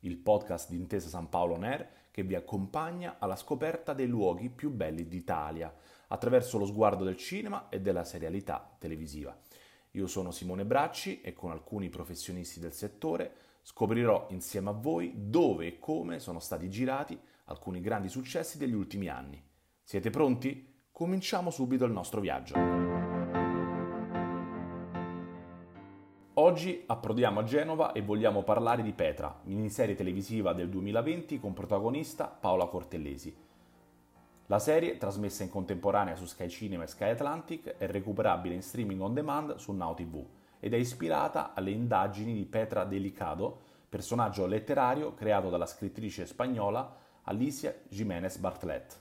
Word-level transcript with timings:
il 0.00 0.16
podcast 0.16 0.70
di 0.70 0.76
Intesa 0.76 1.08
San 1.08 1.28
Paolo 1.28 1.56
Air 1.56 1.88
che 2.10 2.22
vi 2.22 2.34
accompagna 2.34 3.16
alla 3.18 3.36
scoperta 3.36 3.92
dei 3.92 4.06
luoghi 4.06 4.50
più 4.50 4.70
belli 4.70 5.06
d'Italia 5.06 5.72
attraverso 6.08 6.58
lo 6.58 6.66
sguardo 6.66 7.04
del 7.04 7.16
cinema 7.16 7.68
e 7.68 7.80
della 7.80 8.04
serialità 8.04 8.76
televisiva. 8.78 9.36
Io 9.92 10.06
sono 10.06 10.30
Simone 10.30 10.64
Bracci 10.64 11.20
e 11.20 11.32
con 11.32 11.50
alcuni 11.50 11.88
professionisti 11.88 12.60
del 12.60 12.72
settore 12.72 13.32
scoprirò 13.62 14.28
insieme 14.30 14.70
a 14.70 14.72
voi 14.72 15.12
dove 15.16 15.66
e 15.66 15.78
come 15.78 16.18
sono 16.18 16.38
stati 16.38 16.68
girati 16.70 17.18
alcuni 17.44 17.80
grandi 17.80 18.08
successi 18.08 18.58
degli 18.58 18.74
ultimi 18.74 19.08
anni. 19.08 19.42
Siete 19.82 20.10
pronti? 20.10 20.68
Cominciamo 20.92 21.50
subito 21.50 21.84
il 21.84 21.92
nostro 21.92 22.20
viaggio. 22.20 22.79
Oggi 26.40 26.84
approdiamo 26.86 27.40
a 27.40 27.44
Genova 27.44 27.92
e 27.92 28.00
vogliamo 28.00 28.42
parlare 28.42 28.82
di 28.82 28.94
Petra, 28.94 29.40
miniserie 29.42 29.94
televisiva 29.94 30.54
del 30.54 30.70
2020 30.70 31.38
con 31.38 31.52
protagonista 31.52 32.28
Paola 32.28 32.64
Cortellesi 32.64 33.36
la 34.46 34.58
serie, 34.58 34.96
trasmessa 34.96 35.42
in 35.42 35.50
contemporanea 35.50 36.16
su 36.16 36.24
Sky 36.24 36.48
Cinema 36.48 36.84
e 36.84 36.86
Sky 36.86 37.10
Atlantic, 37.10 37.76
è 37.76 37.86
recuperabile 37.86 38.54
in 38.54 38.62
streaming 38.62 39.00
on 39.02 39.12
demand 39.12 39.56
su 39.56 39.70
Now 39.72 39.94
TV 39.94 40.24
ed 40.58 40.72
è 40.72 40.76
ispirata 40.76 41.52
alle 41.52 41.72
indagini 41.72 42.32
di 42.32 42.46
Petra 42.46 42.84
Delicado, 42.84 43.60
personaggio 43.88 44.46
letterario 44.46 45.12
creato 45.12 45.50
dalla 45.50 45.66
scrittrice 45.66 46.26
spagnola 46.26 46.96
Alicia 47.24 47.74
Jiménez 47.86 48.38
Bartlet. 48.38 48.98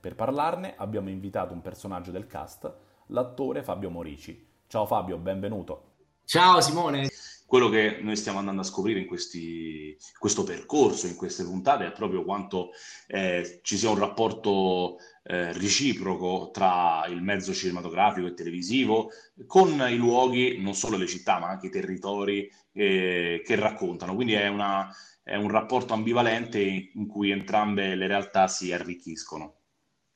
Per 0.00 0.16
parlarne 0.16 0.74
abbiamo 0.76 1.08
invitato 1.08 1.54
un 1.54 1.62
personaggio 1.62 2.10
del 2.10 2.26
cast, 2.26 2.70
l'attore 3.06 3.62
Fabio 3.62 3.90
Morici. 3.90 4.48
Ciao 4.66 4.84
Fabio, 4.84 5.16
benvenuto. 5.18 5.89
Ciao 6.30 6.60
Simone 6.60 7.08
quello 7.44 7.68
che 7.68 7.98
noi 8.02 8.14
stiamo 8.14 8.38
andando 8.38 8.60
a 8.60 8.64
scoprire 8.64 9.00
in 9.00 9.06
questi, 9.06 9.98
questo 10.16 10.44
percorso, 10.44 11.08
in 11.08 11.16
queste 11.16 11.42
puntate, 11.42 11.86
è 11.86 11.90
proprio 11.90 12.22
quanto 12.22 12.70
eh, 13.08 13.58
ci 13.64 13.76
sia 13.76 13.90
un 13.90 13.98
rapporto 13.98 14.98
eh, 15.24 15.52
reciproco 15.52 16.50
tra 16.52 17.04
il 17.08 17.20
mezzo 17.20 17.52
cinematografico 17.52 18.28
e 18.28 18.34
televisivo 18.34 19.10
con 19.44 19.84
i 19.90 19.96
luoghi, 19.96 20.62
non 20.62 20.74
solo 20.74 20.96
le 20.96 21.08
città, 21.08 21.40
ma 21.40 21.48
anche 21.48 21.66
i 21.66 21.70
territori 21.70 22.48
eh, 22.74 23.42
che 23.44 23.54
raccontano. 23.56 24.14
Quindi 24.14 24.34
è, 24.34 24.46
una, 24.46 24.88
è 25.24 25.34
un 25.34 25.50
rapporto 25.50 25.94
ambivalente 25.94 26.60
in 26.60 27.08
cui 27.08 27.32
entrambe 27.32 27.96
le 27.96 28.06
realtà 28.06 28.46
si 28.46 28.72
arricchiscono. 28.72 29.54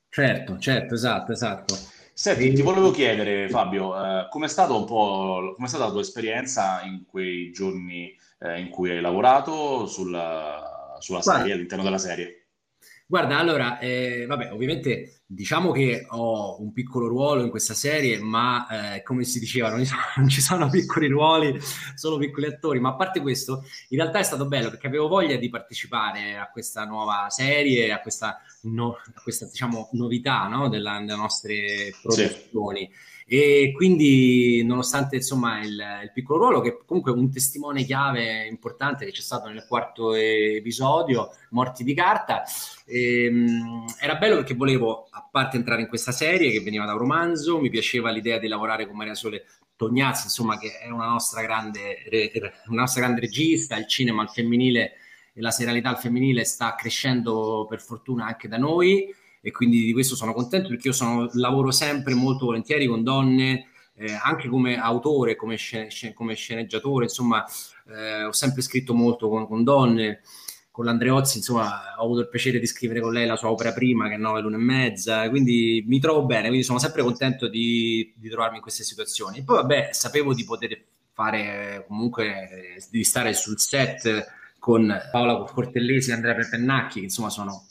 Certo, 0.07 0.57
certo, 0.59 0.93
esatto, 0.93 1.33
esatto. 1.33 1.75
Senti, 2.17 2.53
ti 2.53 2.61
volevo 2.61 2.91
chiedere, 2.91 3.49
Fabio, 3.49 3.93
eh, 3.93 4.29
com'è 4.29 4.47
stata 4.47 4.71
un 4.71 4.85
po' 4.85 5.53
com'è 5.53 5.67
stata 5.67 5.83
la 5.83 5.91
tua 5.91 5.99
esperienza 5.99 6.81
in 6.83 7.03
quei 7.05 7.51
giorni 7.51 8.17
eh, 8.39 8.57
in 8.61 8.69
cui 8.69 8.89
hai 8.91 9.01
lavorato 9.01 9.85
sulla, 9.85 10.95
sulla 10.99 11.21
serie, 11.21 11.51
all'interno 11.51 11.83
della 11.83 11.97
serie? 11.97 12.44
Guarda, 13.07 13.37
allora, 13.37 13.77
eh, 13.77 14.25
vabbè, 14.25 14.51
ovviamente 14.51 15.21
diciamo 15.27 15.71
che 15.71 16.07
ho 16.09 16.59
un 16.59 16.73
piccolo 16.73 17.07
ruolo 17.07 17.43
in 17.43 17.51
questa 17.51 17.75
serie, 17.75 18.17
ma 18.19 18.95
eh, 18.95 19.03
come 19.03 19.23
si 19.23 19.37
diceva, 19.37 19.69
non, 19.69 19.85
sono, 19.85 20.01
non, 20.17 20.27
ci 20.27 20.41
sono 20.41 20.69
piccoli 20.69 21.07
ruoli, 21.07 21.55
solo 21.93 22.17
piccoli 22.17 22.47
attori. 22.47 22.79
Ma 22.79 22.89
a 22.89 22.95
parte 22.95 23.21
questo, 23.21 23.63
in 23.89 23.99
realtà 23.99 24.17
è 24.17 24.23
stato 24.23 24.47
bello 24.47 24.71
perché 24.71 24.87
avevo 24.87 25.07
voglia 25.07 25.35
di 25.37 25.49
partecipare 25.49 26.35
a 26.35 26.49
questa 26.49 26.83
nuova 26.85 27.27
serie, 27.29 27.91
a 27.91 28.01
questa, 28.01 28.41
no, 28.63 28.93
a 28.93 29.21
questa 29.21 29.45
diciamo, 29.45 29.89
novità 29.93 30.47
no, 30.47 30.67
della, 30.67 30.97
delle 30.99 31.15
nostre 31.15 31.93
produzioni. 32.01 32.89
Sì 32.91 33.13
e 33.27 33.73
quindi 33.75 34.63
nonostante 34.63 35.15
insomma 35.15 35.59
il, 35.59 35.71
il, 36.03 36.11
piccolo 36.13 36.41
ruolo 36.41 36.61
che 36.61 36.77
comunque 36.85 37.11
un 37.11 37.31
testimone 37.31 37.83
chiave 37.83 38.45
importante 38.45 39.03
che 39.03 39.11
c'è 39.11 39.21
stato 39.21 39.49
nel 39.49 39.65
quarto 39.67 40.13
episodio 40.13 41.31
Morti 41.49 41.83
di 41.83 41.95
carta 41.95 42.43
ehm, 42.85 43.85
era 43.99 44.15
bello 44.15 44.35
perché 44.35 44.53
volevo 44.53 45.07
a 45.09 45.27
parte 45.29 45.57
entrare 45.57 45.81
in 45.81 45.87
questa 45.87 46.11
serie 46.11 46.51
che 46.51 46.61
veniva 46.61 46.85
da 46.85 46.91
un 46.91 46.99
romanzo 46.99 47.59
mi 47.59 47.71
piaceva 47.71 48.11
l'idea 48.11 48.37
di 48.37 48.47
lavorare 48.47 48.85
con 48.85 48.95
Maria 48.95 49.15
Sole 49.15 49.45
Tognazzi 49.75 50.25
insomma 50.25 50.59
che 50.59 50.77
è 50.77 50.91
una 50.91 51.07
nostra 51.07 51.41
grande, 51.41 51.97
una 52.67 52.81
nostra 52.81 53.01
grande 53.01 53.21
regista 53.21 53.75
il 53.75 53.87
cinema 53.87 54.21
al 54.21 54.29
femminile 54.29 54.97
e 55.33 55.41
la 55.41 55.49
serialità 55.49 55.89
al 55.89 55.97
femminile 55.97 56.43
sta 56.43 56.75
crescendo 56.75 57.65
per 57.67 57.81
fortuna 57.81 58.27
anche 58.27 58.47
da 58.47 58.57
noi 58.57 59.11
e 59.45 59.51
quindi 59.51 59.85
di 59.85 59.93
questo 59.93 60.15
sono 60.15 60.33
contento 60.33 60.69
perché 60.69 60.87
io 60.87 60.93
sono, 60.93 61.29
lavoro 61.33 61.69
sempre 61.69 62.15
molto 62.15 62.47
volentieri 62.47 62.87
con 62.87 63.03
donne, 63.03 63.67
eh, 63.93 64.11
anche 64.11 64.47
come 64.47 64.79
autore, 64.79 65.35
come, 65.35 65.55
scene, 65.55 66.13
come 66.15 66.33
sceneggiatore, 66.33 67.05
insomma 67.05 67.45
eh, 67.87 68.23
ho 68.23 68.31
sempre 68.31 68.63
scritto 68.63 68.95
molto 68.95 69.29
con, 69.29 69.45
con 69.45 69.63
donne, 69.63 70.21
con 70.71 70.85
l'Andreozzi, 70.85 71.37
insomma, 71.37 71.93
ho 71.95 72.03
avuto 72.05 72.21
il 72.21 72.27
piacere 72.27 72.57
di 72.57 72.65
scrivere 72.65 73.01
con 73.01 73.13
lei 73.13 73.27
la 73.27 73.35
sua 73.35 73.51
opera 73.51 73.71
prima, 73.71 74.07
che 74.07 74.15
è 74.15 74.17
9 74.17 74.41
l'una 74.41 74.55
e 74.57 74.59
mezza, 74.59 75.29
quindi 75.29 75.83
mi 75.85 75.99
trovo 75.99 76.25
bene, 76.25 76.47
quindi 76.47 76.63
sono 76.63 76.79
sempre 76.79 77.03
contento 77.03 77.47
di, 77.47 78.15
di 78.17 78.29
trovarmi 78.29 78.55
in 78.55 78.63
queste 78.63 78.83
situazioni. 78.83 79.37
E 79.37 79.43
poi, 79.43 79.57
vabbè, 79.57 79.89
sapevo 79.91 80.33
di 80.33 80.43
poter 80.43 80.83
fare 81.13 81.85
comunque, 81.87 82.79
di 82.89 83.03
stare 83.03 83.33
sul 83.35 83.59
set 83.59 84.25
con 84.57 84.91
Paola 85.11 85.43
Cortellesi 85.43 86.09
e 86.09 86.13
Andrea 86.13 86.33
Pepennacchi, 86.33 86.97
che 86.97 87.05
insomma 87.05 87.29
sono 87.29 87.67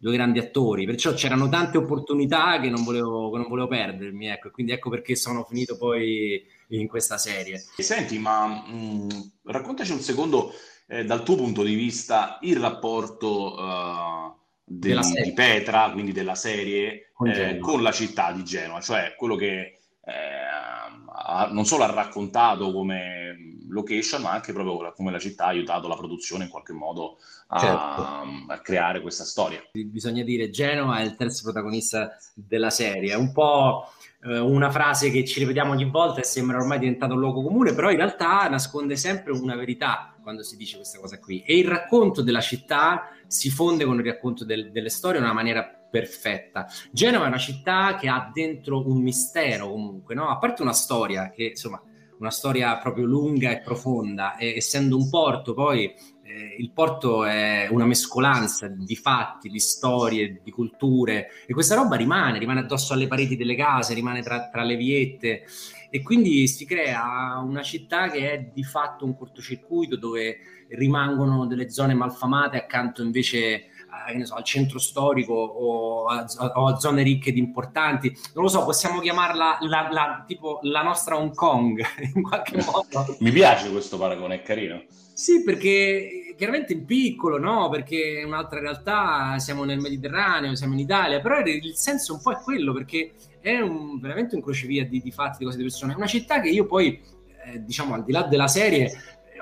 due 0.00 0.14
grandi 0.14 0.38
attori, 0.38 0.86
perciò 0.86 1.12
c'erano 1.12 1.50
tante 1.50 1.76
opportunità 1.76 2.58
che 2.58 2.70
non 2.70 2.84
volevo, 2.84 3.30
che 3.30 3.36
non 3.36 3.48
volevo 3.48 3.68
perdermi, 3.68 4.28
ecco, 4.28 4.48
e 4.48 4.50
quindi 4.50 4.72
ecco 4.72 4.88
perché 4.88 5.14
sono 5.14 5.44
finito 5.44 5.76
poi 5.76 6.42
in 6.68 6.88
questa 6.88 7.18
serie. 7.18 7.62
Senti, 7.76 8.18
ma 8.18 8.46
mh, 8.46 8.72
mm, 8.72 9.08
raccontaci 9.44 9.92
un 9.92 10.00
secondo 10.00 10.54
eh, 10.86 11.04
dal 11.04 11.22
tuo 11.22 11.36
punto 11.36 11.62
di 11.62 11.74
vista 11.74 12.38
il 12.40 12.56
rapporto 12.56 13.54
uh, 13.58 14.34
di, 14.64 14.96
di, 15.22 15.32
Petra, 15.34 15.90
quindi 15.92 16.12
della 16.12 16.34
serie, 16.34 17.10
con, 17.12 17.28
eh, 17.28 17.58
con, 17.58 17.82
la 17.82 17.92
città 17.92 18.32
di 18.32 18.42
Genova, 18.42 18.80
cioè 18.80 19.14
quello 19.18 19.36
che 19.36 19.60
eh, 19.60 19.79
ha, 20.04 21.48
non 21.50 21.64
solo 21.64 21.84
ha 21.84 21.90
raccontato 21.90 22.72
come 22.72 23.58
location, 23.68 24.22
ma 24.22 24.32
anche 24.32 24.52
proprio 24.52 24.92
come 24.92 25.10
la 25.10 25.18
città 25.18 25.44
ha 25.44 25.48
aiutato 25.48 25.88
la 25.88 25.96
produzione 25.96 26.44
in 26.44 26.50
qualche 26.50 26.72
modo 26.72 27.18
a, 27.48 27.58
certo. 27.58 28.52
a 28.52 28.58
creare 28.60 29.00
questa 29.00 29.24
storia. 29.24 29.62
Bisogna 29.72 30.24
dire 30.24 30.50
Genova 30.50 30.98
è 30.98 31.02
il 31.02 31.16
terzo 31.16 31.42
protagonista 31.42 32.16
della 32.34 32.70
serie, 32.70 33.12
è 33.12 33.16
un 33.16 33.32
po' 33.32 33.92
eh, 34.22 34.38
una 34.38 34.70
frase 34.70 35.10
che 35.10 35.24
ci 35.24 35.38
ripetiamo 35.40 35.72
ogni 35.72 35.88
volta 35.88 36.20
e 36.20 36.24
sembra 36.24 36.58
ormai 36.58 36.78
diventato 36.78 37.14
un 37.14 37.20
luogo 37.20 37.42
comune, 37.42 37.74
però 37.74 37.90
in 37.90 37.96
realtà 37.96 38.48
nasconde 38.48 38.96
sempre 38.96 39.32
una 39.32 39.56
verità 39.56 40.14
quando 40.22 40.42
si 40.42 40.56
dice 40.56 40.76
questa 40.76 40.98
cosa 40.98 41.18
qui. 41.18 41.42
E 41.42 41.56
il 41.56 41.66
racconto 41.66 42.22
della 42.22 42.40
città 42.40 43.10
si 43.26 43.50
fonde 43.50 43.84
con 43.84 43.98
il 43.98 44.04
racconto 44.04 44.44
del, 44.44 44.70
delle 44.70 44.90
storie 44.90 45.18
in 45.18 45.24
una 45.24 45.32
maniera 45.32 45.64
perfetta. 45.64 46.66
Genova 46.92 47.24
è 47.24 47.28
una 47.28 47.38
città 47.38 47.96
che 47.96 48.08
ha 48.08 48.30
dentro 48.32 48.86
un 48.86 49.02
mistero 49.02 49.70
comunque, 49.70 50.14
no? 50.14 50.28
A 50.28 50.38
parte 50.38 50.62
una 50.62 50.72
storia 50.72 51.30
che 51.30 51.44
insomma 51.44 51.82
una 52.18 52.30
storia 52.30 52.76
proprio 52.76 53.06
lunga 53.06 53.50
e 53.50 53.60
profonda 53.60 54.36
e 54.36 54.54
essendo 54.56 54.96
un 54.96 55.08
porto 55.08 55.54
poi 55.54 55.92
eh, 56.30 56.54
il 56.58 56.70
porto 56.70 57.24
è 57.24 57.66
una 57.70 57.86
mescolanza 57.86 58.68
di 58.68 58.94
fatti, 58.94 59.48
di 59.48 59.58
storie, 59.58 60.40
di 60.42 60.50
culture 60.50 61.28
e 61.46 61.52
questa 61.52 61.74
roba 61.74 61.96
rimane, 61.96 62.38
rimane 62.38 62.60
addosso 62.60 62.92
alle 62.92 63.08
pareti 63.08 63.36
delle 63.36 63.56
case, 63.56 63.94
rimane 63.94 64.22
tra, 64.22 64.48
tra 64.48 64.62
le 64.62 64.76
viette 64.76 65.44
e 65.90 66.02
quindi 66.02 66.46
si 66.46 66.64
crea 66.66 67.42
una 67.44 67.62
città 67.62 68.08
che 68.08 68.30
è 68.30 68.50
di 68.52 68.62
fatto 68.62 69.04
un 69.04 69.16
cortocircuito 69.16 69.96
dove 69.96 70.38
rimangono 70.68 71.46
delle 71.46 71.70
zone 71.70 71.94
malfamate 71.94 72.56
accanto 72.56 73.02
invece 73.02 73.70
so, 74.22 74.34
al 74.34 74.44
centro 74.44 74.78
storico 74.78 75.34
o 75.34 76.06
a, 76.06 76.24
o 76.54 76.66
a, 76.68 76.78
zone 76.78 77.02
ricche 77.02 77.32
di 77.32 77.40
importanti. 77.40 78.16
Non 78.34 78.44
lo 78.44 78.48
so, 78.48 78.64
possiamo 78.64 79.00
chiamarla 79.00 79.58
la, 79.62 79.88
la, 79.90 80.24
tipo 80.26 80.60
la 80.62 80.82
nostra 80.82 81.16
Hong 81.16 81.34
Kong 81.34 81.82
in 82.14 82.22
qualche 82.22 82.56
modo. 82.64 83.16
Mi 83.18 83.32
piace 83.32 83.70
questo 83.70 83.98
paragone, 83.98 84.36
è 84.36 84.42
carino. 84.42 84.84
Sì, 85.12 85.42
perché 85.42 86.19
chiaramente 86.40 86.72
in 86.72 86.86
piccolo, 86.86 87.38
no? 87.38 87.68
Perché 87.68 88.20
è 88.20 88.24
un'altra 88.24 88.60
realtà, 88.60 89.38
siamo 89.38 89.64
nel 89.64 89.78
Mediterraneo, 89.78 90.54
siamo 90.54 90.72
in 90.72 90.78
Italia, 90.78 91.20
però 91.20 91.38
il 91.40 91.76
senso 91.76 92.14
un 92.14 92.22
po' 92.22 92.32
è 92.32 92.36
quello, 92.36 92.72
perché 92.72 93.12
è 93.40 93.60
un, 93.60 94.00
veramente 94.00 94.36
un 94.36 94.40
crocevia 94.40 94.86
di, 94.86 95.02
di 95.02 95.10
fatti, 95.10 95.36
di 95.40 95.44
cose, 95.44 95.58
di 95.58 95.64
persone. 95.64 95.92
È 95.92 95.96
una 95.96 96.06
città 96.06 96.40
che 96.40 96.48
io 96.48 96.64
poi, 96.64 96.98
eh, 97.44 97.62
diciamo, 97.62 97.92
al 97.92 98.04
di 98.04 98.12
là 98.12 98.22
della 98.22 98.48
serie, 98.48 98.90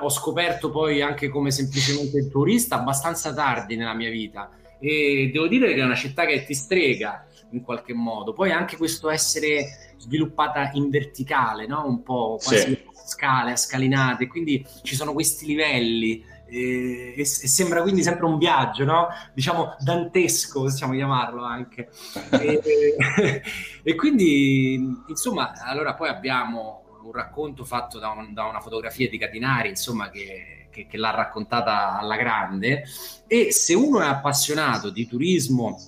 ho 0.00 0.10
scoperto 0.10 0.72
poi 0.72 1.00
anche 1.00 1.28
come 1.28 1.52
semplicemente 1.52 2.28
turista 2.28 2.80
abbastanza 2.80 3.32
tardi 3.32 3.76
nella 3.76 3.94
mia 3.94 4.10
vita 4.10 4.50
e 4.80 5.30
devo 5.32 5.46
dire 5.46 5.72
che 5.74 5.80
è 5.80 5.84
una 5.84 5.94
città 5.94 6.26
che 6.26 6.44
ti 6.44 6.54
strega 6.54 7.24
in 7.50 7.62
qualche 7.62 7.94
modo. 7.94 8.32
Poi 8.32 8.50
anche 8.50 8.76
questo 8.76 9.08
essere 9.08 9.94
sviluppata 9.98 10.70
in 10.72 10.90
verticale, 10.90 11.68
no? 11.68 11.86
un 11.86 12.02
po' 12.02 12.40
quasi 12.42 12.74
sì. 12.74 12.82
scale, 13.06 13.52
a 13.52 13.56
scalinate, 13.56 14.26
quindi 14.26 14.66
ci 14.82 14.96
sono 14.96 15.12
questi 15.12 15.46
livelli 15.46 16.24
e, 16.50 17.14
e, 17.16 17.24
sembra 17.24 17.82
quindi 17.82 18.02
sempre 18.02 18.24
un 18.24 18.38
viaggio, 18.38 18.84
no? 18.84 19.08
diciamo 19.34 19.76
dantesco, 19.78 20.62
possiamo 20.62 20.94
chiamarlo 20.94 21.44
anche. 21.44 21.90
e, 22.30 23.42
e, 23.82 23.94
quindi, 23.94 24.74
insomma, 25.06 25.52
allora 25.64 25.94
poi 25.94 26.08
abbiamo 26.08 26.84
un 27.02 27.12
racconto 27.12 27.64
fatto 27.64 27.98
da, 27.98 28.08
un, 28.10 28.32
da 28.32 28.44
una 28.44 28.60
fotografia 28.60 29.08
di 29.08 29.18
Catinari, 29.18 29.68
insomma, 29.68 30.10
che, 30.10 30.68
che, 30.70 30.86
che, 30.86 30.96
l'ha 30.96 31.10
raccontata 31.10 31.98
alla 31.98 32.16
grande. 32.16 32.84
E 33.26 33.52
se 33.52 33.74
uno 33.74 34.00
è 34.00 34.06
appassionato 34.06 34.90
di 34.90 35.06
turismo, 35.06 35.78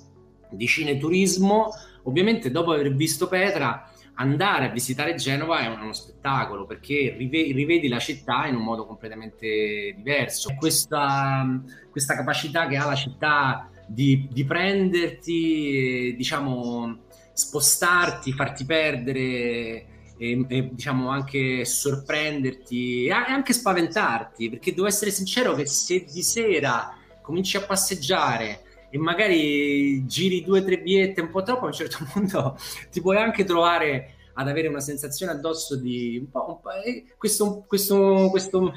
di 0.51 0.67
cineturismo, 0.67 1.71
ovviamente 2.05 2.51
dopo 2.51 2.73
aver 2.73 2.95
visto 2.95 3.29
Petra 3.29 3.90
andare 4.15 4.67
a 4.67 4.71
visitare 4.71 5.15
Genova 5.15 5.61
è 5.61 5.67
uno 5.67 5.93
spettacolo 5.93 6.67
perché 6.67 7.15
rivedi 7.17 7.89
la 7.89 7.99
città 7.99 8.47
in 8.47 8.55
un 8.55 8.63
modo 8.63 8.87
completamente 8.87 9.95
diverso. 9.97 10.55
Questa, 10.59 11.63
questa 11.91 12.15
capacità 12.15 12.67
che 12.67 12.77
ha 12.77 12.87
la 12.87 12.95
città 12.95 13.71
di, 13.87 14.29
di 14.31 14.45
prenderti, 14.45 16.15
diciamo, 16.17 16.99
spostarti, 17.33 18.33
farti 18.33 18.65
perdere 18.65 19.87
e, 20.21 20.45
e, 20.47 20.69
diciamo 20.73 21.09
anche 21.09 21.65
sorprenderti 21.65 23.07
e 23.07 23.11
anche 23.11 23.55
spaventarti 23.55 24.51
perché 24.51 24.75
devo 24.75 24.87
essere 24.87 25.11
sincero 25.11 25.55
che 25.55 25.65
se 25.67 26.05
di 26.05 26.23
sera 26.23 26.95
cominci 27.23 27.57
a 27.57 27.63
passeggiare 27.63 28.65
e 28.91 28.99
magari 28.99 30.05
giri 30.07 30.43
due 30.43 30.61
o 30.61 30.65
tre 30.65 30.77
viette 30.77 31.21
un 31.21 31.31
po' 31.31 31.43
troppo, 31.43 31.65
a 31.65 31.69
un 31.69 31.73
certo 31.73 31.99
punto 32.13 32.59
ti 32.91 33.01
puoi 33.01 33.17
anche 33.17 33.45
trovare 33.45 34.15
ad 34.35 34.49
avere 34.49 34.69
una 34.69 34.81
sensazione 34.81 35.33
addosso 35.33 35.77
di 35.77 36.17
un 36.19 36.31
po', 36.31 36.49
un 36.49 36.61
po' 36.61 36.73
eh, 36.73 37.05
questo, 37.17 37.65
questo, 37.67 38.29
questo, 38.31 38.73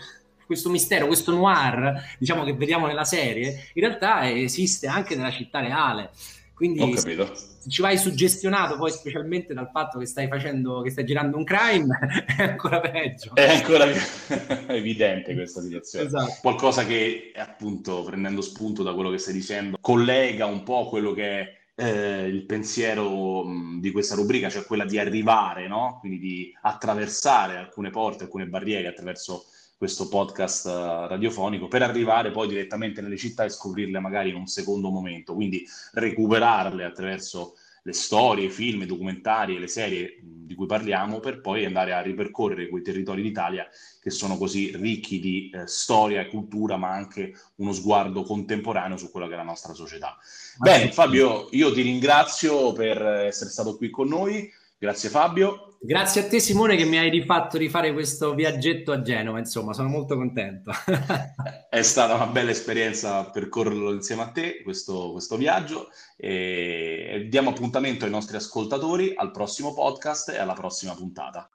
questo 0.46 0.70
mistero, 0.70 1.08
questo 1.08 1.32
noir, 1.32 2.16
diciamo 2.20 2.44
che 2.44 2.54
vediamo 2.54 2.88
nella 2.88 3.06
serie, 3.06 3.70
in 3.74 3.82
realtà 3.82 4.30
esiste 4.30 4.88
anche 4.88 5.16
nella 5.16 5.32
città 5.32 5.60
reale. 5.60 6.12
Quindi 6.64 6.98
se 6.98 7.70
ci 7.70 7.82
vai 7.82 7.98
suggestionato 7.98 8.78
poi 8.78 8.90
specialmente 8.90 9.54
dal 9.54 9.70
fatto 9.70 10.00
che 10.00 10.06
stai 10.06 10.30
facendo, 10.30 10.82
che 10.82 10.92
stai 10.92 11.04
girando 11.04 11.36
un 11.36 11.44
crime, 11.44 12.24
è 12.38 12.44
ancora 12.44 12.80
peggio. 12.80 13.36
È 13.36 13.58
ancora 13.58 13.86
evidente 14.74 15.34
questa 15.34 15.60
situazione. 15.60 16.06
Esatto. 16.06 16.38
Qualcosa 16.40 16.86
che 16.86 17.34
appunto, 17.36 18.04
prendendo 18.04 18.40
spunto 18.40 18.82
da 18.82 18.94
quello 18.94 19.10
che 19.10 19.18
stai 19.18 19.34
dicendo, 19.34 19.78
collega 19.82 20.46
un 20.46 20.64
po' 20.64 20.88
quello 20.88 21.12
che 21.12 21.40
è 21.42 21.58
eh, 21.76 22.28
il 22.28 22.46
pensiero 22.46 23.44
mh, 23.44 23.82
di 23.82 23.92
questa 23.92 24.16
rubrica, 24.16 24.50
cioè 24.50 24.64
quella 24.64 24.86
di 24.86 24.98
arrivare, 24.98 25.68
no? 25.68 25.98
Quindi 26.00 26.20
di 26.20 26.58
attraversare 26.62 27.58
alcune 27.58 27.90
porte, 27.90 28.24
alcune 28.24 28.48
barriere 28.48 28.88
attraverso 28.88 29.48
questo 29.84 30.08
podcast 30.08 30.66
uh, 30.66 31.08
radiofonico 31.08 31.68
per 31.68 31.82
arrivare 31.82 32.32
poi 32.32 32.48
direttamente 32.48 33.02
nelle 33.02 33.18
città 33.18 33.44
e 33.44 33.50
scoprirle 33.50 34.00
magari 34.00 34.30
in 34.30 34.36
un 34.36 34.48
secondo 34.48 34.90
momento, 34.90 35.34
quindi 35.34 35.68
recuperarle 35.92 36.86
attraverso 36.86 37.56
le 37.82 37.92
storie, 37.92 38.46
i 38.46 38.50
film, 38.50 38.84
i 38.84 38.86
documentari 38.86 39.58
e 39.58 39.60
le 39.60 39.68
serie 39.68 40.20
di 40.22 40.56
cui 40.56 40.68
parliamo 40.68 41.20
per 41.20 41.42
poi 41.42 41.66
andare 41.66 41.92
a 41.92 42.00
ripercorrere 42.00 42.70
quei 42.70 42.82
territori 42.82 43.22
d'Italia 43.22 43.68
che 44.02 44.10
sono 44.10 44.38
così 44.38 44.74
ricchi 44.74 45.20
di 45.20 45.50
eh, 45.54 45.68
storia 45.68 46.22
e 46.22 46.30
cultura, 46.30 46.78
ma 46.78 46.92
anche 46.92 47.34
uno 47.56 47.74
sguardo 47.74 48.24
contemporaneo 48.24 48.96
su 48.96 49.12
quella 49.12 49.28
che 49.28 49.34
è 49.34 49.36
la 49.36 49.44
nostra 49.44 49.74
società. 49.74 50.18
Bene, 50.60 50.94
Fabio, 50.94 51.50
io 51.52 51.74
ti 51.74 51.82
ringrazio 51.82 52.72
per 52.72 53.02
essere 53.02 53.50
stato 53.50 53.76
qui 53.76 53.90
con 53.90 54.08
noi. 54.08 54.50
Grazie 54.78 55.10
Fabio. 55.10 55.73
Grazie 55.86 56.22
a 56.22 56.28
te 56.30 56.40
Simone 56.40 56.78
che 56.78 56.86
mi 56.86 56.98
hai 56.98 57.10
rifatto 57.10 57.58
rifare 57.58 57.92
questo 57.92 58.34
viaggetto 58.34 58.94
a 58.94 59.02
Genova, 59.02 59.38
insomma 59.38 59.74
sono 59.74 59.90
molto 59.90 60.16
contento. 60.16 60.72
È 61.70 61.82
stata 61.82 62.14
una 62.14 62.28
bella 62.28 62.52
esperienza 62.52 63.26
percorrerlo 63.26 63.92
insieme 63.92 64.22
a 64.22 64.32
te, 64.32 64.62
questo, 64.64 65.12
questo 65.12 65.36
viaggio, 65.36 65.90
e 66.16 67.28
diamo 67.30 67.50
appuntamento 67.50 68.06
ai 68.06 68.12
nostri 68.12 68.38
ascoltatori 68.38 69.12
al 69.14 69.32
prossimo 69.32 69.74
podcast 69.74 70.30
e 70.30 70.38
alla 70.38 70.54
prossima 70.54 70.96
puntata. 70.96 71.50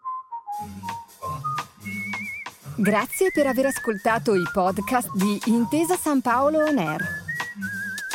Grazie 2.76 3.30
per 3.32 3.46
aver 3.46 3.64
ascoltato 3.64 4.34
i 4.34 4.44
podcast 4.52 5.10
di 5.14 5.40
Intesa 5.46 5.96
San 5.96 6.20
Paolo 6.20 6.64
On 6.64 6.76
Air. 6.76 7.00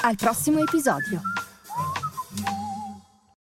Al 0.04 0.16
prossimo 0.16 0.60
episodio. 0.60 1.22